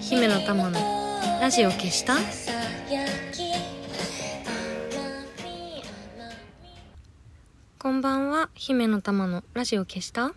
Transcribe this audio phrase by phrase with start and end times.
[0.00, 0.78] 姫の玉の
[1.40, 2.14] ラジオ消した？
[7.78, 8.50] こんばんは。
[8.54, 10.32] 姫の玉のラジオ消した？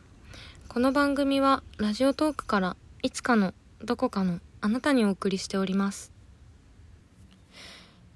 [0.67, 3.53] この番組はラジオトークからいつかの
[3.83, 6.11] どこかのあなたにお送りしております。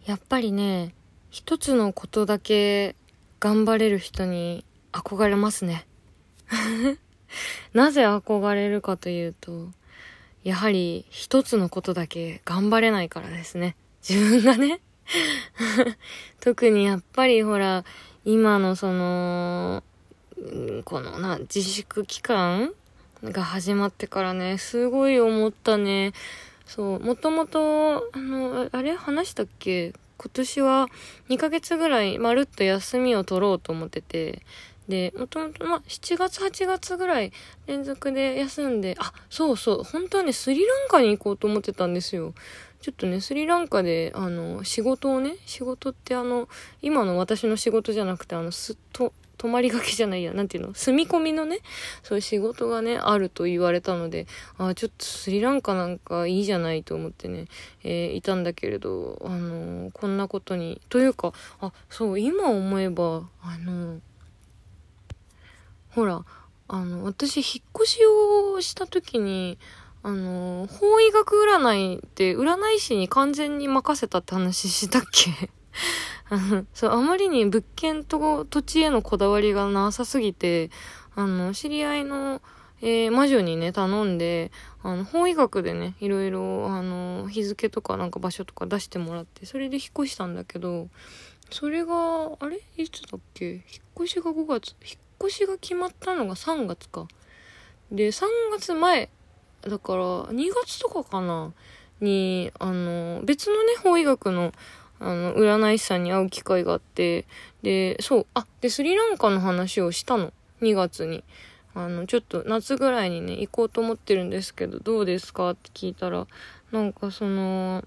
[0.06, 0.94] やっぱりね
[1.30, 2.96] 一つのことだけ
[3.40, 5.86] 頑張れる人に憧れますね。
[7.74, 9.70] なぜ憧れるかというと
[10.46, 13.76] やはり一つのことだけ頑張れないからですね。
[14.08, 14.80] 自分がね。
[16.40, 17.84] 特にやっぱりほら
[18.24, 19.84] 今のその
[20.84, 22.72] このな、自粛期間
[23.24, 26.14] が始まってからね、すごい思ったね。
[26.66, 29.94] そう、もともと、あの、あれ話したっけ？
[30.18, 30.88] 今年は
[31.30, 34.42] 2ヶ月ぐらいまるっと休みを取ろうと思ってて、
[34.88, 37.32] で、もともと、まあ7月、8月ぐらい
[37.68, 42.34] 連続で休んで、あ、そうそう、本当はね、スリランカに行こうと思ってたんですよ。
[42.82, 46.48] ちょっとね、スリランカで、あの、仕事をね、仕事ってあの、
[46.82, 51.60] 今の私の仕事じゃなくて、あの、すっと、泊まりがけじゃないや、なんていうの住み込みのね、
[52.04, 57.46] そういう仕事がね、あると言われたので、あちょっとスリランカなんかいいじゃないと思ってね、
[57.84, 64.00] えー、いたんだけれど、あのー、こんなことに、というか、あ、そう、今思えば、あのー、
[65.96, 66.26] ほら、
[66.68, 69.58] あの、私、引っ越しをした時に、
[70.04, 75.50] あの、法医学占いって占い師に完全に任せたって話したっけ？
[76.74, 80.70] そう、あまりに物件と土地へのこだわりがなさすぎて、
[81.16, 82.42] あの、知り合いの、
[82.82, 84.52] えー、魔女にね、頼んで、
[84.84, 90.90] あの、法医学でね、いろいろ、あの、日付とかなんか場所とか出してもらって、それで引っ越したんだけど、
[91.52, 92.60] それが、あれ？
[92.76, 93.46] いつだっけ？
[93.54, 93.64] 引っ
[93.98, 97.08] 越しが5月、引っ越しが決まったのが3月か。
[97.92, 99.10] で、3月前、
[99.62, 101.52] だから、2月とかかな
[102.02, 104.52] に、あの、別のね、法医学の、
[105.00, 107.26] あの、占い師さんに会う機会があって、
[107.62, 110.34] で、そう、あ、で、スリランカの話をしたの。
[110.62, 111.24] 2月に。
[111.74, 116.26] あの、ちょっと夏ぐらいにね、行こうと思ってるんですけど、どうですかって聞いたら、
[116.72, 117.84] なんかその、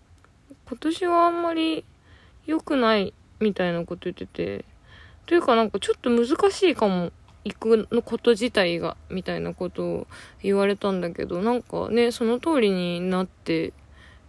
[0.68, 1.84] 今年はあんまり
[2.44, 4.66] 良くないみたいなこと言ってて、
[5.24, 7.12] というかなんかちょっと難しいかも、
[7.48, 10.06] 行くのこと自体が、みたいなことを
[10.42, 13.72] 言われたんだけど、なんかね、その通りになって、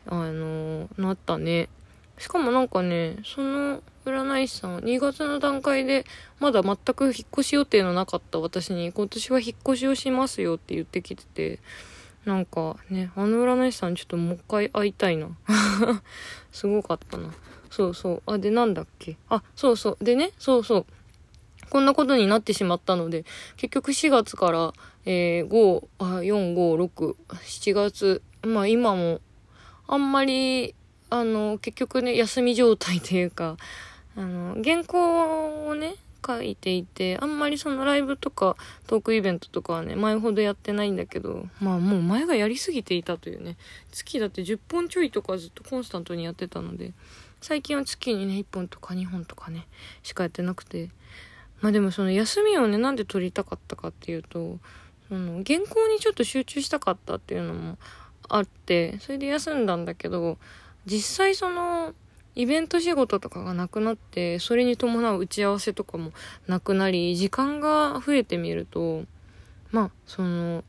[0.08, 1.70] あの、なったね。
[2.18, 6.06] しかもなんかね、その占い師さん、2月の段階で、
[6.40, 11.60] まだ全く引っ越し予定のなかった私に、今年は引っ越しをしますよって言ってきてて、
[12.26, 15.30] なんかね、あの占い師さんちょっともう一回会いたいな。
[16.52, 17.32] すごかったな。
[17.70, 18.22] そうそう。
[18.26, 19.18] あ、で、なんだっけ？
[19.30, 20.04] あ、そうそう。
[20.04, 20.86] でね、そうそう。
[21.70, 23.26] こんなことになってしまったので、
[23.58, 24.74] 結局4月から、
[25.06, 29.22] えー、5、あ、4、5、6、7月、まあ今も、
[29.88, 30.76] あんまり
[31.12, 33.58] あの、結局ね、休み状態というか、
[34.16, 43.58] あの、原稿をね、書いていて、あんまりそのライブとかトークイベントとかはね、前ほどやってないんだけど、まあもう前がやりすぎていたというね、
[43.92, 46.94] 月だって10本ちょいとかずっとコンスタントにやってたので、
[47.42, 49.66] 最近は月にね、1本とか2本とかね、
[50.04, 50.90] しかやってなくて、
[51.62, 54.58] まあでもその休みをね、なんで取りたかったかっていうと、
[55.08, 57.78] その原稿にちょっと集中したかったっていうのも
[58.28, 60.38] あって、それで休んだんだけど、
[60.86, 61.94] 実際その
[62.36, 66.12] イベント仕事とかがなくなってそれに伴う打ち合わせとかも
[66.48, 69.04] なくなり時間が増えてみると
[69.72, 70.64] まあその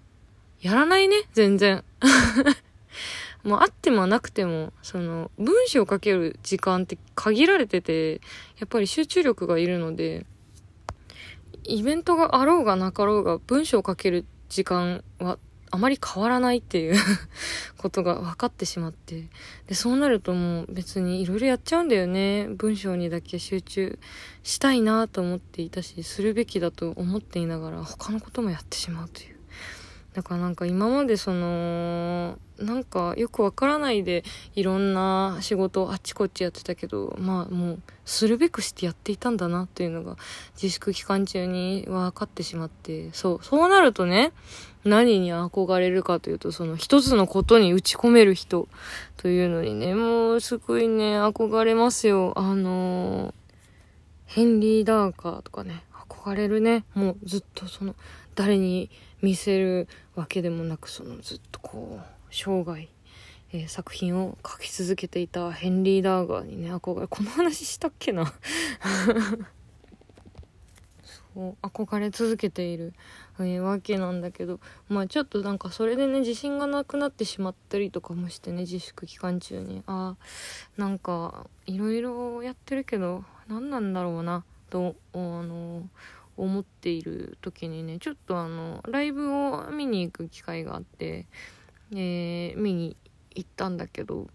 [0.60, 1.84] やらないね全然。
[3.44, 8.20] もうあってもなくてもその文章を書ける時間って限られてて
[8.58, 10.26] やっぱり集中力がいるので
[11.64, 15.38] イベントがあろうがなかろうが文章を書ける時間は
[15.72, 16.96] あまり変わらないっていう
[17.78, 19.28] ことが分かってしまって。
[19.68, 22.48] で、そうなるともう別にいろいろやっちゃうんだよね。
[22.56, 23.98] 文章にだけ集中
[24.42, 29.39] したいなと思っていたし、するべきだと思っていながら他のこともやってしまうという。
[30.14, 34.24] だからなんか今までその、なんかよくわからないで
[34.54, 40.16] いろんな仕事をあっちこっちやってたけど、まあもうするべくしてやっていたんだなっていうのが
[40.60, 44.32] 自粛期間中に分かってしまって、そう、そうなるとね、
[44.84, 48.68] 何に憧れるかというと、その一つのことに打ち込める人
[49.16, 52.32] というのにね、もうすごいね、憧れますよ。
[52.36, 53.32] あの、
[54.26, 56.84] ヘンリー・ダーカーとかね、憧れるね。
[56.94, 57.94] もうずっとその、
[58.40, 58.88] 誰に
[59.20, 62.88] 見せるわけでもなくそのずっとこう生涯、
[63.52, 68.24] えー、作品を書き続けていたヘンリー・ダーガーにね憧れこの話したっけな？
[71.34, 72.94] そう憧れ続けている、
[73.40, 74.58] えー、わけなんだけど
[74.88, 79.82] まあちょっとなんかそれでね自信がなくなってしまったりとかもしてね自粛期間中に。
[79.86, 80.16] あ
[80.78, 85.82] なんかいろいろやってるけど何なんだろうなとあの
[86.40, 91.26] 思っている時にねちょっとあのライブを見に行く機会があって、
[91.92, 92.96] えー、見に
[93.34, 94.26] 行ったんだけど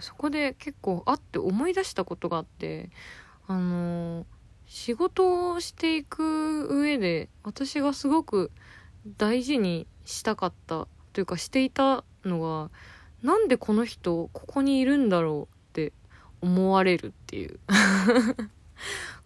[0.00, 2.90] そこで結構あって思い出したことがあって
[3.48, 4.26] あの
[4.66, 8.52] 仕事をしていく上で私がすごく
[9.16, 12.70] 大事にしたかったというかしていたのが
[13.22, 15.92] なんでこの人ここにいるんだろうって
[16.42, 17.58] 思われるっていう。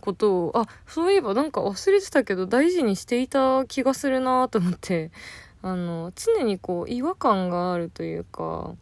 [0.00, 5.10] ことを、あ、そういえばなんか忘れてたけど大事にしていた気がするなと思って、
[5.62, 8.74] あの、常にこう違和感があるというか、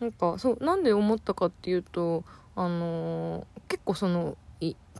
[0.00, 2.24] なんか、そう、なんで思ったかっていうと、
[2.54, 4.36] あの結構その、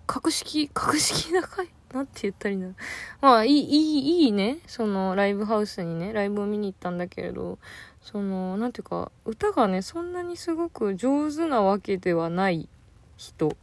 [0.07, 1.69] 格式、 格式高い？
[1.93, 2.77] なんて言ったらいいんだろう。
[3.21, 4.59] まあ、いい、いい、いいね。
[4.67, 7.59] その、ライブハウスにね、ライブを見に行ったんだけれど、
[8.03, 12.69] その、なんていうか、歌がね、そんなにすごく上手なわけではない
[13.17, 13.57] 人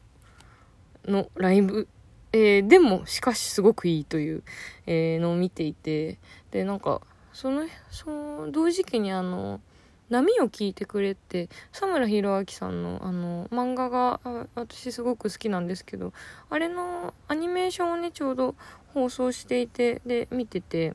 [1.05, 1.87] のライブ、
[2.31, 4.43] えー、でも、しかしすごくいいという、
[4.85, 6.17] えー、のを見ていて、
[6.51, 7.01] で、なんか、
[7.31, 9.61] その、その、同時期にあの、
[10.09, 14.19] 波を聞いてくれって佐村弘明さんのあの漫画が
[14.53, 16.13] 私すごく好きなんですけど
[16.49, 18.55] あれのアニメーションをねちょうど
[18.93, 20.93] 放送していてで見てて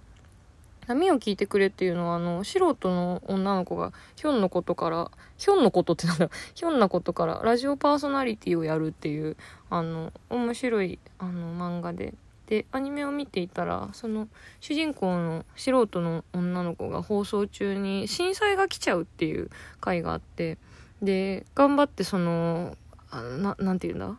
[0.88, 9.36] 波を聞いてくれっていうのは、あの、素人の女の子が、ひょんのことから、ひょんのことってなんだ、ひょんなことから、ラジオパーソナリティをやるっていう、
[9.70, 12.14] あの、面白い、あの、漫画で。
[12.46, 14.28] で、アニメを見ていたら、その、
[14.60, 19.50] 主人公の素人の女の子が放送中に震災が来ちゃうっていう
[19.80, 20.56] 回があって、
[21.02, 22.76] で、頑張ってその、
[23.10, 24.18] あななんて言うんだ？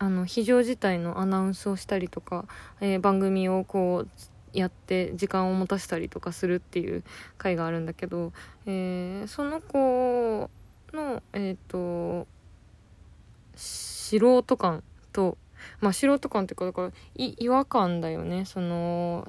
[0.00, 2.46] あの非常事態のアナウンスをしたりとか、
[2.80, 4.08] えー、番組をこう
[4.52, 7.04] やって時間を持たせたりとかするっていう
[7.38, 8.32] 回があるんだけど、
[8.66, 10.50] えー、その子
[10.92, 12.26] のえっ、ー、と
[13.54, 14.82] 素人感
[15.12, 15.36] と
[15.80, 18.44] まあ素人感っていうかだから違和感だよね。
[18.44, 19.26] その、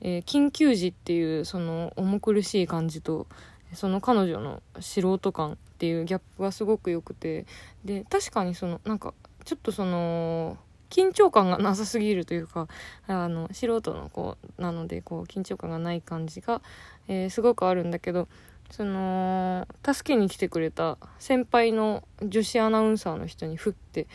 [0.00, 3.26] えー、緊急時っていうその重苦しい感じと
[3.72, 7.46] その彼女の素人感っていうギャップがすごく良くて
[7.84, 9.14] で確かにそのなんか
[9.44, 10.58] ちょっとその
[10.90, 12.68] 緊張感がなさすぎるというか
[13.06, 16.60] あの素人の子なのでこう緊張感がない感じが、
[17.08, 18.28] えー、すごくあるんだけど
[18.70, 24.06] その助けに来てくれた先輩の女子アナウンサーの人にふって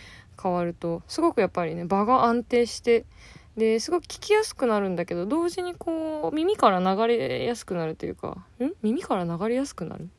[0.41, 3.05] 変わるとすごくやっぱりね場が安定して
[3.57, 8.71] ですごく聞きやすくなるんだけど同時にこう耳から流れやすくなるというかん？
[8.81, 10.09] 耳から流れやすくなる？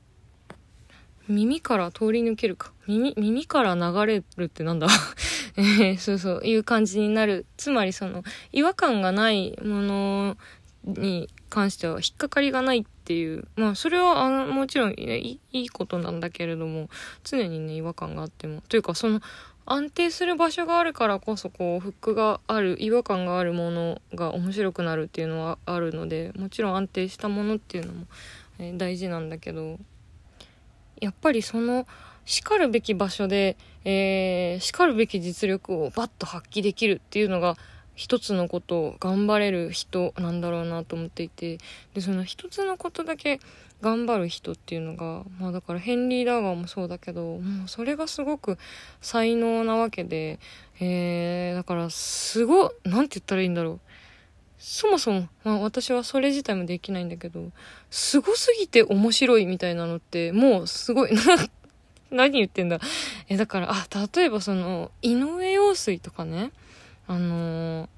[1.29, 4.87] 耳から通り抜けるか耳耳から流れるってなんだ？
[5.59, 7.47] えー、そうそう、いう感じになる。
[7.57, 10.37] つまりその、違和感がないもの
[10.85, 13.49] に関しては引っかかりがないっていう。
[13.57, 16.89] まあ、それは、あの、もちろんいいことなんだけれども、
[17.25, 18.63] 常にね、違和感があっても。
[18.69, 19.21] というか、その、
[19.65, 28.07] 安定する場所があるからこそ、こう、フックがある、違和感があるものが面白くなるっていうのはあるので、もちろん安定したものっていうのも、
[28.59, 29.79] えー、大事なんだけど、
[31.01, 31.87] やっぱりその、
[32.27, 37.57] 叱るべき場所で、えー、叱るべき実力をバッと発揮できるっていうのが
[37.95, 41.59] 一つのことを頑張れる人なんだろうなと思っていて
[41.95, 43.41] でその一つのことだけ
[43.81, 48.59] 頑張る人っていうのがまあだからヘンリー・ダーガーもそうだけどもうそれがすごく
[49.01, 50.41] 才能なわけで、
[50.81, 53.81] えー、だからすごなんて言ったらいいんだろう。
[54.59, 57.51] そもそも、まあ私はそれ自体もできないんだけど、
[57.91, 61.23] すごすぎて面白いみたいなのって、もうすごい、な
[62.11, 62.81] 何言ってんだ。
[63.29, 66.53] え、だから、あ、例えばその、井上陽水とかね、
[67.07, 67.89] あのー、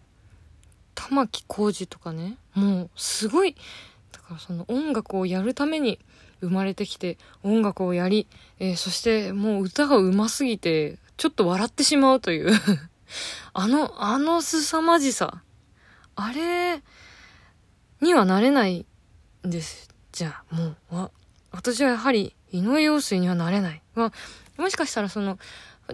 [0.95, 3.55] 玉置浩二とかね、もう、すごい、
[4.13, 5.99] だからその音楽をやるために
[6.41, 8.27] 生まれてきて、音楽をやり、
[8.59, 12.51] えー、そしてもう歌が上手すぎて、ちょっと笑ってしまうという。
[13.53, 15.43] あの、あの凄まじさ。
[16.21, 16.83] あれ、
[18.01, 18.87] にはなれない
[19.47, 19.89] んです。
[20.11, 21.11] じゃあ、もう、わ、
[21.53, 23.83] 私はやはり、井上陽水にはなれない。
[23.95, 24.13] まあ、
[24.61, 25.39] もしかしたらその、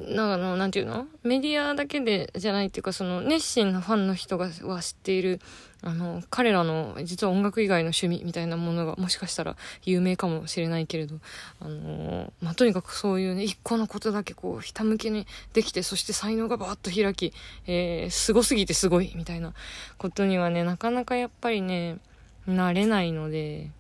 [0.01, 1.07] なの、なんていうの？
[1.23, 5.41] メディアだけでじゃないっていうか、その、熱心なファンの人が、は知っている、
[5.83, 11.17] あの、彼らの、実は音楽以外の趣味みたいなものが、もしかしたら有名かもしれないけれど、
[11.61, 17.33] あの、まあ、とにかくそういうね、一個のことだけこう、ひたむきにできて、そして才能がバーッと開き、
[17.67, 19.53] えー、すごすぎてすごい、みたいな
[19.97, 21.99] ことにはね、なかなかやっぱりね、
[22.47, 23.71] なれないので、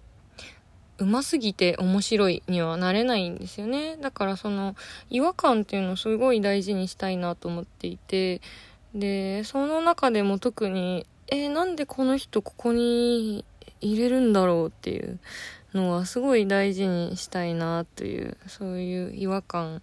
[0.98, 3.96] うますぎて面白いにはなれないんですよね。
[3.96, 4.76] だからその
[5.10, 8.40] 違和感っていうのをすごい大事にしたいなと思っていて、
[8.94, 13.44] で、その中でも特に、えー、なんでこの人ここに
[13.80, 15.18] 入れるんだろうっていう
[15.74, 19.82] のはすごい大事にしたいなという、そういう違和感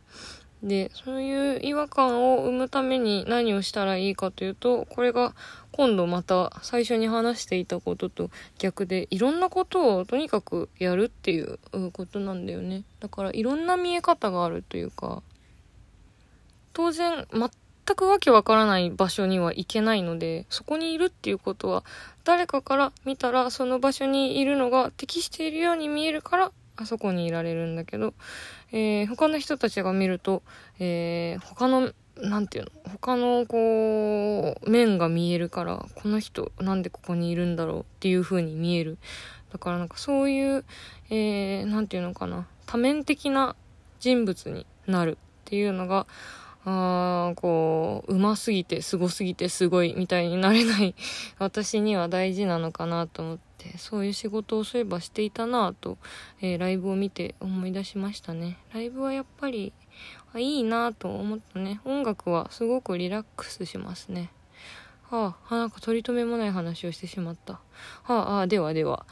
[0.63, 5.33] で、そういう違和感を生むために何をしたらいいかというと、これが
[5.71, 11.57] 今度また最初に話していたことと逆で、いろんなことをとにかくやるっていう
[11.91, 12.83] ことなんだよね。
[12.99, 15.23] だからいろんな見え方があるというか、
[16.73, 17.49] 当然全
[17.95, 21.83] くわけわからない場所には行けないので、そこにいるっていうことは、
[22.23, 26.51] 誰かから見たらその場所にいるのが適しているように見えるから
[26.81, 28.13] あそこにいられるんだけど、
[28.71, 30.41] えー、他の人たちが見ると、
[30.79, 32.71] えー、他の、なんていうの？
[32.91, 38.97] 他のこう、面が見えるから、この人なんでここにいるんだろうっていう風に見える。
[39.51, 40.65] だからなんかそういう、
[41.09, 43.55] えー、なんていうのかな、多面的な
[43.99, 46.07] 人物になるっていうのが、
[46.63, 50.93] あこう、うますぎて、すごすぎて、すごいみたいになれない
[51.39, 55.97] 私には大事なのかなと思って、そういう仕事をそういえばしていたなと、
[56.39, 58.57] えー、ライブを見て思い出しましたね。
[58.73, 59.73] ライブはやっぱり、
[60.33, 61.81] あいいなと思ったね。
[61.83, 64.31] 音楽はすごくリラックスしますね。
[65.09, 67.59] はあ、なんか取り留めもない話をしてしまった。
[68.03, 69.05] はあ、あではでは。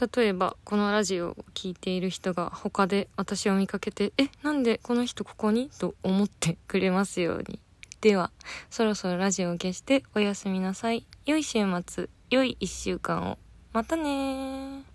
[0.00, 7.60] 例えばこのラジオを聴いている人が他で私を見かけて「えなんでこの人ここに?」と思ってくれますように。
[8.00, 8.32] では
[8.68, 11.06] そろそろラジオを消しておやすみなさい。
[11.24, 13.38] 良い週末良い1週間を。
[13.72, 14.91] またね